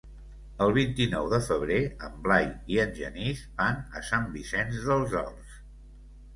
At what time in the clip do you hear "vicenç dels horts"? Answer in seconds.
4.39-5.65